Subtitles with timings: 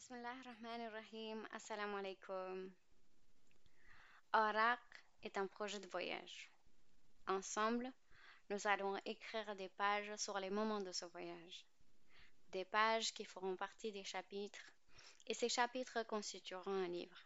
[0.00, 1.46] Bismillah ar-Rahman ar-Rahim.
[1.52, 2.72] Assalamu alaikum.
[4.32, 4.80] Arak
[5.22, 6.50] est un projet de voyage.
[7.26, 7.92] Ensemble,
[8.48, 11.66] nous allons écrire des pages sur les moments de ce voyage.
[12.50, 14.72] Des pages qui feront partie des chapitres,
[15.26, 17.20] et ces chapitres constitueront un livre.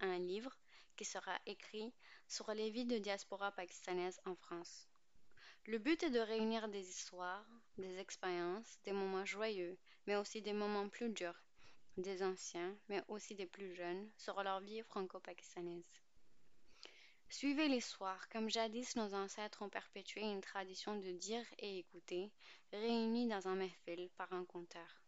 [0.00, 0.56] Un livre
[0.96, 1.92] qui sera écrit
[2.26, 4.88] sur les vies de diaspora pakistanaise en France.
[5.66, 10.54] Le but est de réunir des histoires, des expériences, des moments joyeux, mais aussi des
[10.54, 11.38] moments plus durs,
[11.96, 15.90] des anciens, mais aussi des plus jeunes, sur leur vie franco-pakistanaise.
[17.28, 22.30] Suivez l'histoire, comme jadis nos ancêtres ont perpétué une tradition de dire et écouter,
[22.72, 25.02] réunis dans un mehfil par un conteur.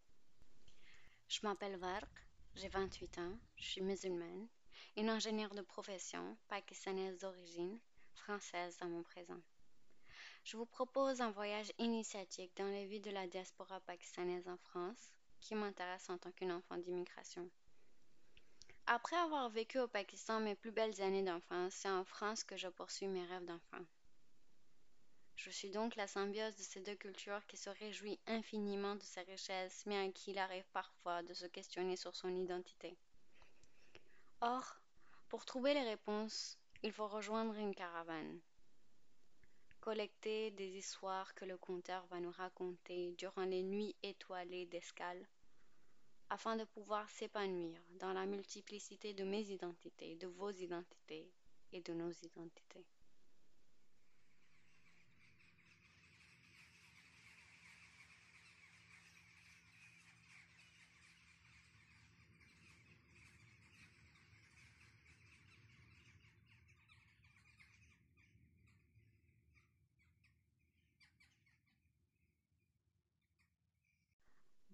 [1.29, 2.09] Je m'appelle Varq,
[2.55, 4.49] j'ai 28 ans, je suis musulmane,
[4.97, 7.79] une ingénieure de profession, pakistanaise d'origine,
[8.15, 9.41] française dans mon présent.
[10.45, 15.13] Je vous propose un voyage initiatique dans les vies de la diaspora pakistanaise en France,
[15.45, 17.49] qui m'intéresse en tant qu'une enfant d'immigration.
[18.87, 22.69] Après avoir vécu au Pakistan mes plus belles années d'enfance, c'est en France que je
[22.69, 23.85] poursuis mes rêves d'enfant.
[25.37, 29.21] Je suis donc la symbiose de ces deux cultures qui se réjouit infiniment de ses
[29.23, 32.97] richesses, mais à qui il arrive parfois de se questionner sur son identité.
[34.41, 34.81] Or,
[35.29, 38.41] pour trouver les réponses, il faut rejoindre une caravane.
[39.85, 45.29] Collecter des histoires que le conteur va nous raconter durant les nuits étoilées d'escale,
[46.31, 51.31] afin de pouvoir s'épanouir dans la multiplicité de mes identités, de vos identités
[51.71, 52.87] et de nos identités.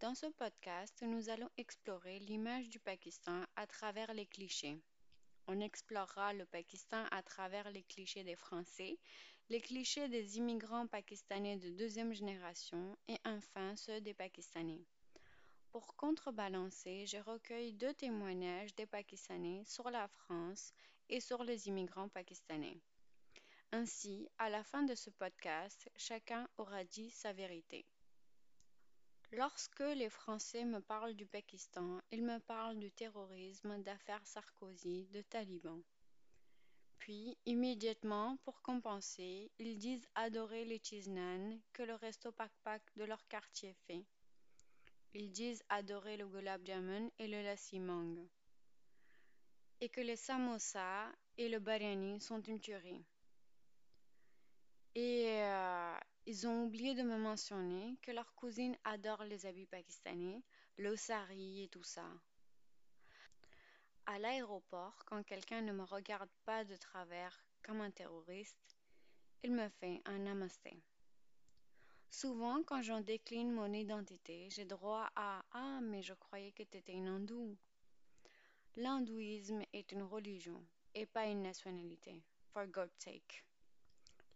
[0.01, 4.81] Dans ce podcast, nous allons explorer l'image du Pakistan à travers les clichés.
[5.47, 8.99] On explorera le Pakistan à travers les clichés des Français,
[9.51, 14.87] les clichés des immigrants pakistanais de deuxième génération et enfin ceux des Pakistanais.
[15.71, 20.73] Pour contrebalancer, je recueille deux témoignages des Pakistanais sur la France
[21.11, 22.81] et sur les immigrants pakistanais.
[23.71, 27.85] Ainsi, à la fin de ce podcast, chacun aura dit sa vérité.
[29.33, 35.23] Lorsque les Français me parlent du Pakistan, ils me parlent du terrorisme, d'affaires Sarkozy, de
[35.23, 35.83] talibans.
[36.99, 43.25] Puis, immédiatement, pour compenser, ils disent adorer les chisnan que le resto pak-pak de leur
[43.29, 44.05] quartier fait.
[45.15, 47.81] Ils disent adorer le gulab jamun et le lassi.
[49.81, 53.05] Et que les samosas et le biryani sont une tuerie.
[54.95, 55.97] Et euh,
[56.27, 60.43] ils ont oublié de me mentionner que leur cousine adore les habits pakistanais,
[60.77, 62.07] le sari et tout ça.
[64.07, 68.77] À l'aéroport, quand quelqu'un ne me regarde pas de travers comme un terroriste,
[69.45, 70.83] il me fait un namasté.
[72.11, 76.79] Souvent, quand j'en décline mon identité, j'ai droit à Ah, mais je croyais que tu
[76.79, 77.57] étais une hindoue.
[78.75, 80.61] L'hindouisme est une religion
[80.95, 82.21] et pas une nationalité.
[82.53, 83.45] For God's sake.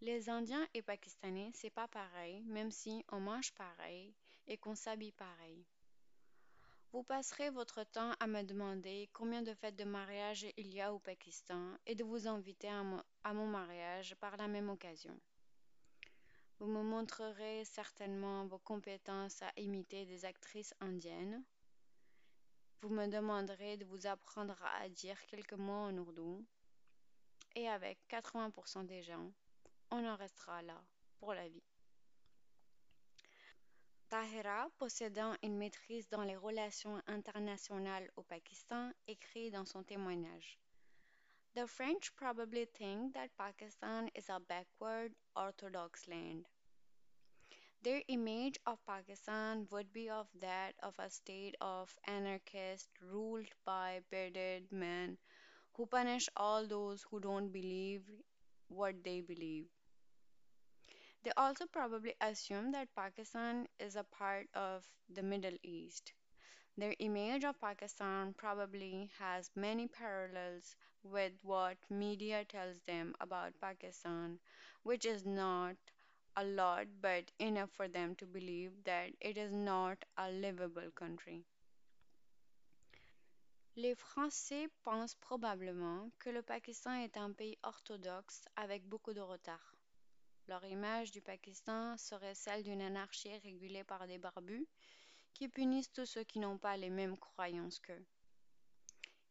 [0.05, 4.13] Les Indiens et Pakistanais, c'est pas pareil, même si on mange pareil
[4.47, 5.65] et qu'on s'habille pareil.
[6.93, 10.93] Vous passerez votre temps à me demander combien de fêtes de mariage il y a
[10.93, 15.19] au Pakistan et de vous inviter à mon, mariage par la même occasion.
[16.59, 21.43] Vous me montrerez certainement vos compétences à imiter des actrices indiennes.
[22.83, 26.45] Vous me demanderez de vous apprendre à dire quelques mots en ourdou.
[27.55, 29.33] Et avec 80% des gens,
[29.91, 30.81] on en restera là
[31.19, 31.63] pour la vie.
[34.09, 40.59] Tahira, possédant une maîtrise dans les relations internationales au Pakistan, écrit dans son témoignage
[41.55, 46.47] The French probably think that Pakistan is a backward Orthodox land.
[47.83, 54.01] Their image of Pakistan would be of that of a state of anarchists ruled by
[54.11, 55.19] bearded men
[55.75, 58.03] who punish all those who don't believe
[58.75, 59.67] what they believe.
[61.25, 66.13] They also probably assume that Pakistan is a part of the Middle East.
[66.77, 74.41] Their image of Pakistan probably has many parallels with what media tells them about Pakistan,
[74.85, 75.77] which is not
[76.37, 81.45] a lot but enough for them to believe that it is not a livable country.
[83.77, 89.75] Les Français pensent probablement que le Pakistan est un pays orthodoxe avec beaucoup de retard.
[90.47, 94.69] Leur image du Pakistan serait celle d'une anarchie régulée par des barbus
[95.33, 98.07] qui punissent tous ceux qui n'ont pas les mêmes croyances qu'eux.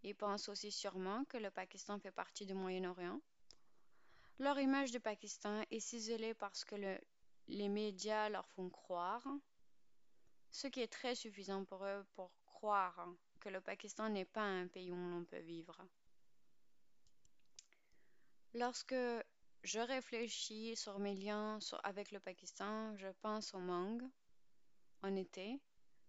[0.01, 3.21] Ils pensent aussi sûrement que le Pakistan fait partie du Moyen-Orient.
[4.39, 6.99] Leur image du Pakistan est ciselée parce que le,
[7.47, 9.25] les médias leur font croire,
[10.51, 13.07] ce qui est très suffisant pour eux pour croire
[13.43, 15.77] que le Pakistan n'est pas un pays où l'on peut vivre.
[18.53, 18.95] Lorsque
[19.63, 24.07] je réfléchis sur mes liens avec le Pakistan, je pense au mangue
[25.01, 25.59] en été,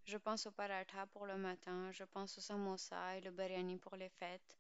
[0.05, 3.97] je pense au paratha pour le matin, je pense au samosa et le biryani pour
[3.97, 4.57] les fêtes,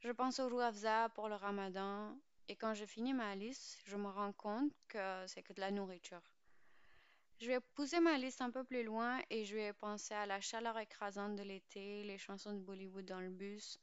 [0.00, 2.18] je pense au rouafza pour le ramadan,
[2.48, 5.70] et quand je finis ma liste, je me rends compte que c'est que de la
[5.70, 6.33] nourriture.
[7.40, 10.40] Je vais pousser ma liste un peu plus loin et je vais penser à la
[10.40, 13.78] chaleur écrasante de l'été, les chansons de Bollywood dans le bus,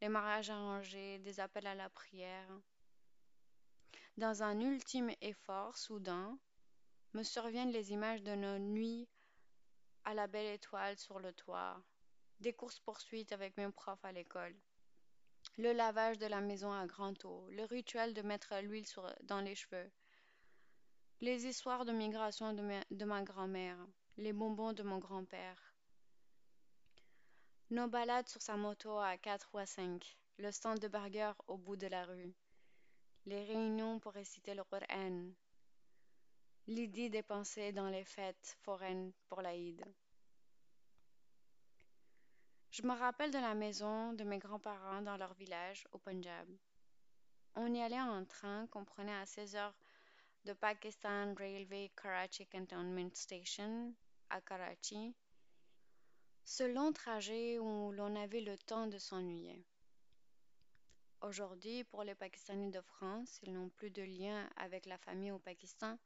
[0.00, 2.48] les mariages arrangés, des appels à la prière.
[4.16, 6.38] Dans un ultime effort soudain,
[7.14, 9.08] me surviennent les images de nos nuits
[10.04, 11.82] à la belle étoile sur le toit,
[12.40, 14.54] des courses-poursuites avec mes profs à l'école,
[15.56, 18.86] le lavage de la maison à grand eau, le rituel de mettre l'huile
[19.22, 19.90] dans les cheveux,
[21.22, 23.76] les histoires de migration de ma, de ma grand-mère,
[24.16, 25.74] les bonbons de mon grand-père,
[27.68, 31.58] nos balades sur sa moto à quatre ou à cinq, le stand de burger au
[31.58, 32.32] bout de la rue,
[33.26, 35.28] les réunions pour réciter le Coran,
[36.66, 39.84] l'idée dépensée dans les fêtes foraines pour l'Aïd.
[42.70, 46.48] Je me rappelle de la maison de mes grands-parents dans leur village, au Punjab.
[47.56, 49.56] On y allait en train qu'on prenait à 16
[50.44, 53.94] de Pakistan Railway Karachi Cantonment Station
[54.30, 55.14] à Karachi.
[56.44, 59.62] Ce long trajet où l'on avait le temps de s'ennuyer.
[61.20, 65.38] Aujourd'hui, pour les Pakistanais de France, ils n'ont plus de lien avec la famille au
[65.38, 65.98] Pakistan.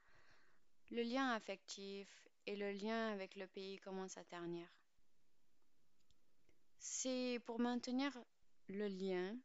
[0.90, 2.08] Le lien affectif
[2.46, 4.66] et le lien avec le pays commencent à ternir.
[6.78, 8.12] C'est pour maintenir
[8.66, 9.36] le lien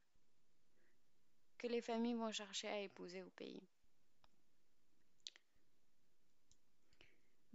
[1.60, 3.62] que les familles vont chercher à épouser au pays.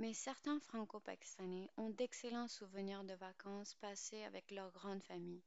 [0.05, 5.43] Mais certains franco-pakistanais ont d'excellents souvenirs de vacances passées avec leur grande famille.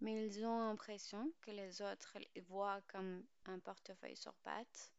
[0.00, 4.92] Mais ils ont l'impression que les autres les voient comme un portefeuille sur pattes,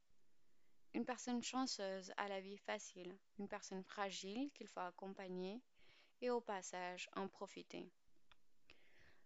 [0.93, 5.61] une personne chanceuse à la vie facile, une personne fragile qu'il faut accompagner
[6.19, 7.89] et au passage en profiter.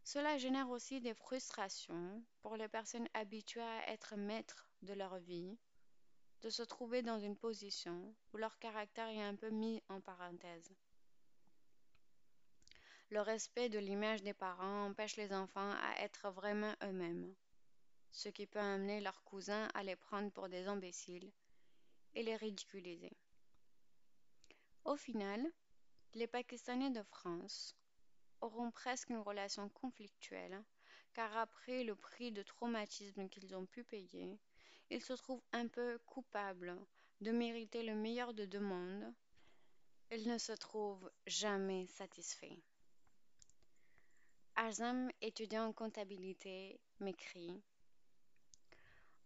[0.04, 5.58] Cela génère aussi des frustrations pour les personnes habituées à être maîtres de leur vie
[6.44, 10.76] de se trouver dans une position où leur caractère est un peu mis en parenthèse.
[13.10, 17.34] Le respect de l'image des parents empêche les enfants à être vraiment eux-mêmes,
[18.12, 21.32] ce qui peut amener leurs cousins à les prendre pour des imbéciles
[22.14, 23.16] et les ridiculiser.
[24.84, 25.50] Au final,
[26.14, 27.74] les Pakistanais de France
[28.42, 30.62] auront presque une relation conflictuelle,
[31.14, 34.38] car après le prix de traumatisme qu'ils ont pu payer,
[34.90, 36.76] ils se trouvent un peu coupables
[37.22, 39.14] de mériter le meilleur de deux mondes.
[40.12, 42.62] Ils ne se trouvent jamais satisfaits.
[44.56, 47.64] Azam, étudiant en comptabilité, m'écrit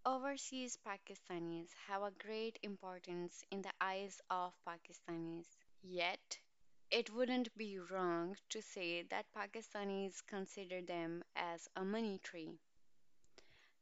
[0.05, 5.57] Overseas Pakistanis have a great importance in the eyes of Pakistanis.
[5.81, 6.39] Yet,
[6.89, 12.57] it wouldn't be wrong to say that Pakistanis consider them as a money tree.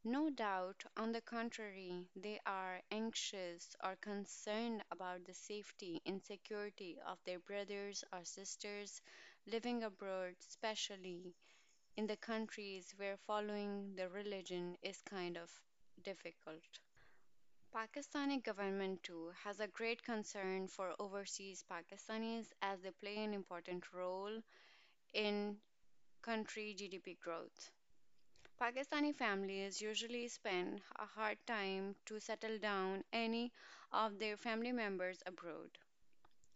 [0.05, 6.97] No doubt, on the contrary, they are anxious or concerned about the safety and security
[7.05, 9.01] of their brothers or sisters
[9.45, 11.35] living abroad, especially
[11.97, 15.51] in the countries where following the religion is kind of
[16.03, 16.79] difficult.
[17.71, 23.93] Pakistani government too has a great concern for overseas Pakistanis as they play an important
[23.93, 24.41] role
[25.13, 25.57] in
[26.21, 27.71] country GDP growth.
[28.59, 33.51] Pakistani families usually spend a hard time to settle down any
[33.91, 35.77] of their family members abroad.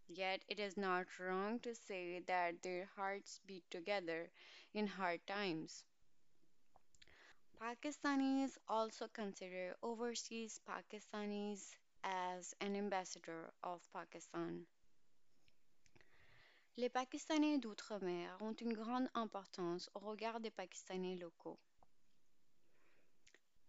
[0.08, 4.30] Yet it is not wrong to say that their hearts beat together
[4.74, 5.84] in hard times.
[7.62, 11.76] Pakistanis also consider overseas Pakistanis
[12.06, 14.66] as an ambassador of Pakistan.
[16.78, 21.60] Les Pakistanais d'outre-mer ont une grande importance au regard des Pakistanais locaux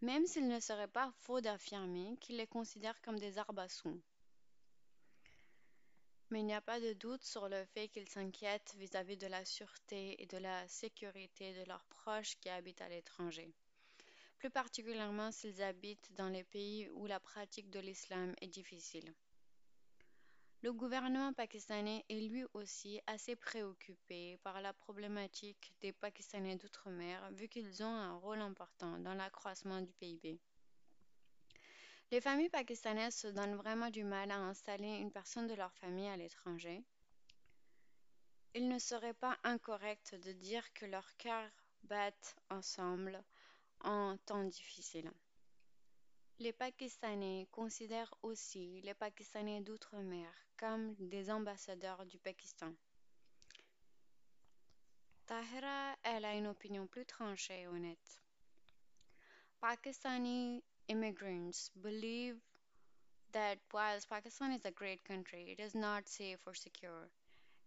[0.02, 4.00] même s'il ne serait pas faux d'affirmer qu'ils les considèrent comme des arbassons.
[6.30, 9.44] Mais il n'y a pas de doute sur le fait qu'ils s'inquiètent vis-à-vis de la
[9.44, 13.52] sûreté et de la sécurité de leurs proches qui habitent à l'étranger,
[14.38, 19.12] plus particulièrement s'ils habitent dans les pays où la pratique de l'islam est difficile.
[20.62, 27.48] Le gouvernement pakistanais est lui aussi assez préoccupé par la problématique des Pakistanais d'outre-mer vu
[27.48, 30.38] qu'ils ont un rôle important dans l'accroissement du PIB.
[32.10, 36.08] Les familles pakistanaises se donnent vraiment du mal à installer une personne de leur famille
[36.08, 36.84] à l'étranger.
[38.54, 43.24] Il ne serait pas incorrect de dire que leurs cœurs battent ensemble
[43.80, 45.10] en temps difficiles.
[46.38, 52.74] Les Pakistanais considèrent aussi les Pakistanais d'outre-mer comme des ambassadeurs du Pakistan.
[55.26, 58.20] Tahira, elle a une opinion plus tranchée et honnête.
[59.62, 62.36] Pakistani immigrants believe
[63.32, 67.08] that whilst Pakistan is a great country, it is not safe or secure.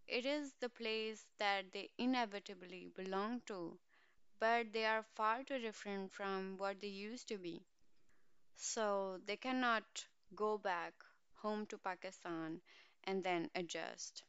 [0.07, 3.79] It is the place that they inevitably belong to,
[4.39, 7.63] but they are far too different from what they used to be.
[8.57, 10.93] So they cannot go back
[11.35, 12.61] home to Pakistan
[13.05, 14.23] and then adjust.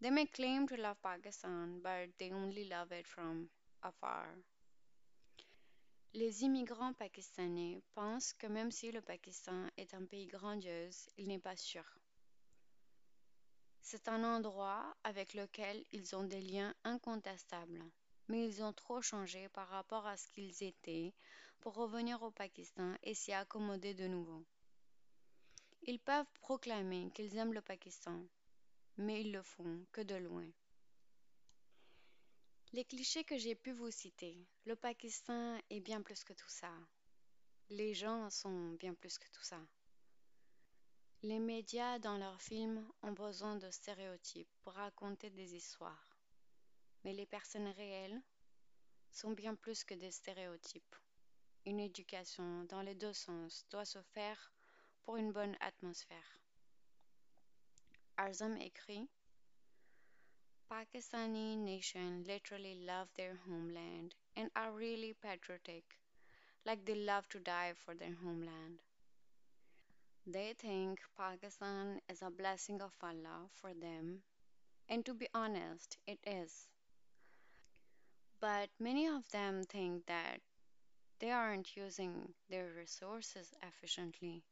[0.00, 3.48] They may claim to love Pakistan, but they only love it from
[3.82, 4.26] afar.
[6.12, 11.42] Les immigrants pakistanais pensent que même si le Pakistan est un pays grandiose, il n'est
[11.42, 11.84] pas sûr.
[13.82, 17.84] C'est un endroit avec lequel ils ont des liens incontestables,
[18.28, 21.12] mais ils ont trop changé par rapport à ce qu'ils étaient
[21.60, 24.44] pour revenir au Pakistan et s'y accommoder de nouveau.
[25.88, 28.20] Ils peuvent proclamer qu'ils aiment le Pakistan,
[28.96, 30.50] mais ils le font que de loin.
[32.72, 36.72] Les clichés que j'ai pu vous citer, le Pakistan est bien plus que tout ça.
[37.70, 39.60] Les gens sont bien plus que tout ça.
[41.22, 46.18] Les médias dans leurs films ont besoin de stéréotypes pour raconter des histoires.
[47.04, 48.20] Mais les personnes réelles
[49.12, 50.96] sont bien plus que des stéréotypes.
[51.64, 54.52] Une éducation dans les deux sens doit se faire
[55.06, 56.40] pour une bonne atmosphère.
[58.18, 59.08] Arzam écrit
[60.68, 65.98] Pakistani nation literally love their homeland and are really patriotic,
[66.64, 68.82] like they love to die for their homeland.
[70.26, 74.22] They think Pakistan is a blessing of Allah for them,
[74.88, 76.68] and to be honest, it is.
[78.40, 80.40] But many of them think that
[81.20, 84.44] they aren't using their resources efficiently.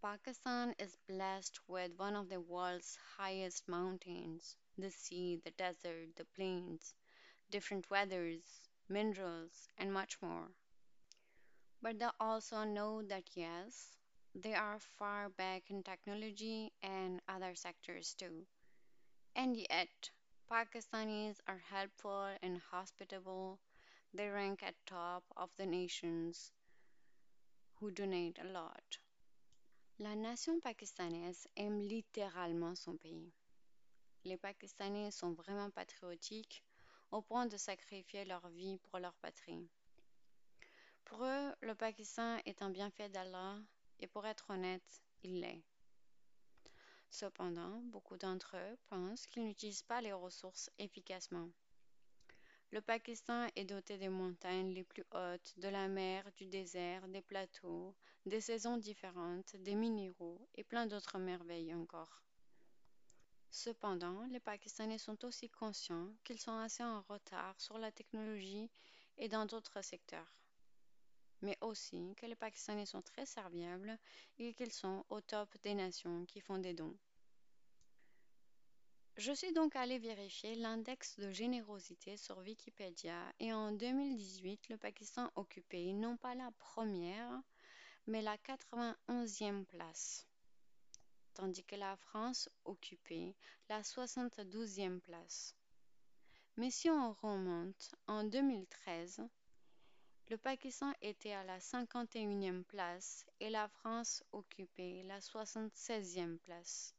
[0.00, 6.24] Pakistan is blessed with one of the world's highest mountains, the sea, the desert, the
[6.24, 6.94] plains,
[7.50, 10.50] different weathers, minerals, and much more.
[11.80, 13.96] But they also know that yes,
[14.34, 18.46] they are far back in technology and other sectors too.
[19.34, 20.10] And yet,
[20.50, 23.60] Pakistanis are helpful and hospitable.
[24.14, 26.52] They rank at top of the nations
[27.74, 28.98] who donate a lot.
[29.98, 33.32] La nation pakistanaise aime littéralement son pays.
[34.24, 36.62] Les Pakistanais sont vraiment patriotiques
[37.10, 39.66] au point de sacrifier leur vie pour leur patrie.
[41.06, 43.56] Pour eux, le Pakistan est un bienfait d'Allah
[43.98, 45.64] et pour être honnête, il l'est.
[47.08, 51.48] Cependant, beaucoup d'entre eux pensent qu'ils n'utilisent pas les ressources efficacement.
[52.72, 57.22] Le Pakistan est doté des montagnes les plus hautes, de la mer, du désert, des
[57.22, 57.94] plateaux,
[58.26, 62.24] des saisons différentes, des minéraux et plein d'autres merveilles encore.
[63.50, 68.70] Cependant, les Pakistanais sont aussi conscients qu'ils sont assez en retard sur la technologie
[69.16, 70.36] et dans d'autres secteurs
[71.42, 73.98] mais aussi que les Pakistanais sont très serviables
[74.38, 76.96] et qu'ils sont au top des nations qui font des dons.
[79.16, 85.30] Je suis donc allée vérifier l'index de générosité sur Wikipédia et en 2018, le Pakistan
[85.36, 87.40] occupait non pas la première,
[88.06, 90.26] mais la 91e place,
[91.32, 93.34] tandis que la France occupait
[93.70, 95.56] la 72e place.
[96.58, 99.22] Mais si on remonte en 2013,
[100.28, 106.95] le Pakistan était à la 51e place et la France occupait la 76e place.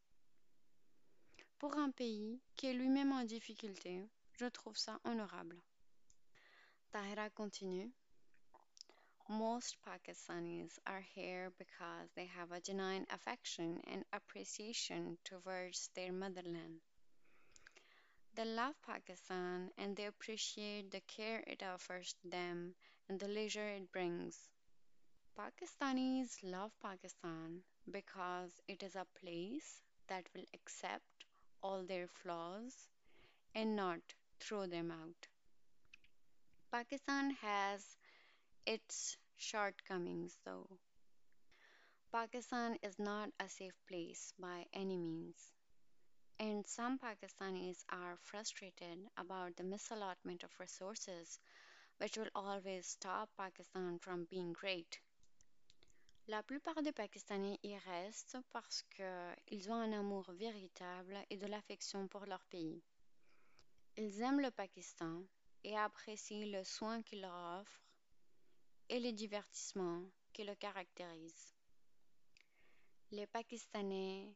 [1.60, 5.60] Pour un pays qui est lui-même en difficulté, je trouve ça honorable.
[6.92, 7.92] Tahira continue.
[9.28, 16.80] Most Pakistanis are here because they have a genuine affection and appreciation towards their motherland.
[18.36, 22.76] They love Pakistan and they appreciate the care it offers them
[23.10, 24.48] and the leisure it brings.
[25.36, 31.17] Pakistanis love Pakistan because it is a place that will accept
[31.68, 32.88] all their flaws
[33.56, 34.02] and not
[34.40, 35.28] throw them out.
[36.72, 37.98] Pakistan has
[38.66, 40.80] its shortcomings though.
[42.12, 45.54] Pakistan is not a safe place by any means,
[46.40, 51.40] and some Pakistanis are frustrated about the misallotment of resources,
[51.98, 55.00] which will always stop Pakistan from being great.
[56.30, 62.10] La plupart des Pakistanais y restent parce qu'ils ont un amour véritable et de l'affection
[62.10, 62.84] pour leur pays.
[63.96, 65.24] Ils aiment le Pakistan
[65.64, 67.82] et apprécient le soin qu'il leur offre
[68.90, 70.04] et les divertissements
[70.34, 71.56] qui le caractérisent.
[73.12, 74.36] Les Pakistanais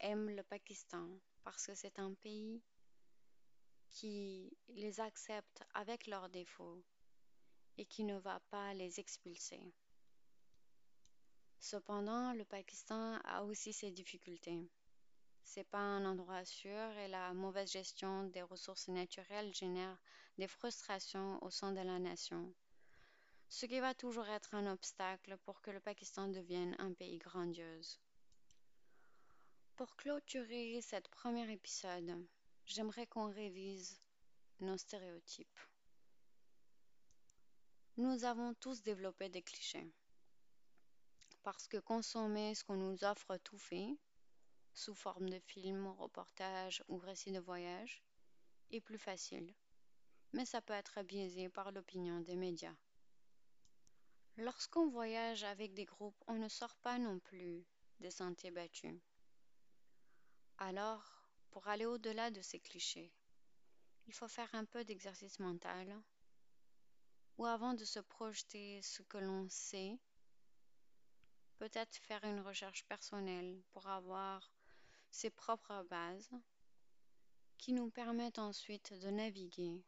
[0.00, 1.08] aiment le Pakistan
[1.44, 2.60] parce que c'est un pays
[3.90, 6.82] qui les accepte avec leurs défauts
[7.76, 9.72] et qui ne va pas les expulser.
[11.60, 14.68] Cependant, le Pakistan a aussi ses difficultés.
[15.42, 19.98] C'est pas un endroit sûr et la mauvaise gestion des ressources naturelles génère
[20.36, 22.52] des frustrations au sein de la nation,
[23.48, 27.98] ce qui va toujours être un obstacle pour que le Pakistan devienne un pays grandiose.
[29.74, 32.26] Pour clôturer cet premier épisode,
[32.66, 34.00] j'aimerais qu'on révise
[34.60, 35.60] nos stéréotypes.
[37.96, 39.90] Nous avons tous développé des clichés.
[41.50, 43.96] Parce que consommer ce qu'on nous offre tout fait,
[44.74, 48.02] sous forme de films, reportages ou récits de voyage,
[48.70, 49.54] est plus facile.
[50.34, 52.76] Mais ça peut être biaisé par l'opinion des médias.
[54.36, 57.64] Lorsqu'on voyage avec des groupes, on ne sort pas non plus
[57.98, 59.00] des sentiers battus.
[60.58, 63.10] Alors, pour aller au-delà de ces clichés,
[64.06, 65.98] il faut faire un peu d'exercice mental,
[67.38, 69.98] ou avant de se projeter ce que l'on sait,
[71.58, 74.50] peut-être faire une recherche personnelle pour avoir
[75.10, 76.30] ses propres bases
[77.58, 79.84] qui nous permettent ensuite de naviguer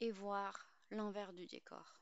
[0.00, 2.00] et voir l'envers du décor.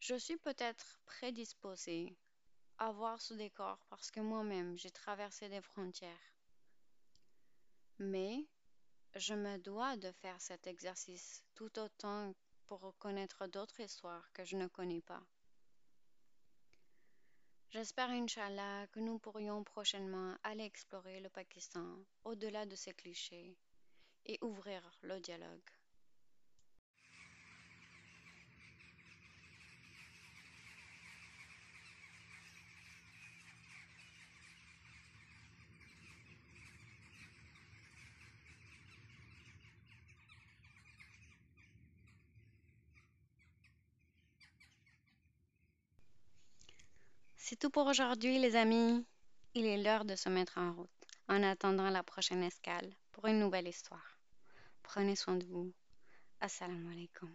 [0.00, 2.16] Je suis peut-être prédisposée
[2.90, 6.34] voir ce décor parce que moi-même j'ai traversé des frontières.
[7.98, 8.44] Mais
[9.14, 12.34] je me dois de faire cet exercice tout autant
[12.66, 15.22] pour reconnaître d'autres histoires que je ne connais pas.
[17.72, 21.86] J'espère, Inch'Allah, que nous pourrions prochainement aller explorer le Pakistan
[22.22, 23.56] au-delà de ces clichés
[24.26, 25.70] et ouvrir le dialogue.
[47.52, 49.04] C'est tout pour aujourd'hui, les amis.
[49.52, 50.88] Il est l'heure de se mettre en route,
[51.28, 54.18] en attendant la prochaine escale pour une nouvelle histoire.
[54.82, 55.70] Prenez soin de vous.
[56.40, 57.28] Assalamu alaikum.